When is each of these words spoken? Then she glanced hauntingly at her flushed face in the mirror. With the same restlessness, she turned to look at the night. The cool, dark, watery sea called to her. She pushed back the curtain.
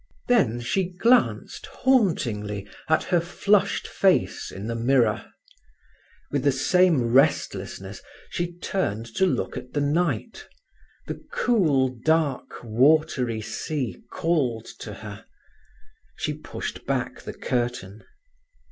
Then 0.27 0.59
she 0.61 0.85
glanced 0.89 1.67
hauntingly 1.67 2.67
at 2.89 3.03
her 3.03 3.19
flushed 3.21 3.87
face 3.87 4.49
in 4.51 4.65
the 4.65 4.73
mirror. 4.73 5.31
With 6.31 6.43
the 6.43 6.51
same 6.51 7.03
restlessness, 7.13 8.01
she 8.31 8.57
turned 8.57 9.05
to 9.17 9.27
look 9.27 9.57
at 9.57 9.73
the 9.73 9.79
night. 9.79 10.47
The 11.05 11.23
cool, 11.31 11.89
dark, 12.03 12.63
watery 12.63 13.41
sea 13.41 14.01
called 14.11 14.65
to 14.79 14.91
her. 14.95 15.23
She 16.15 16.33
pushed 16.33 16.87
back 16.87 17.21
the 17.21 17.33
curtain. 17.35 18.03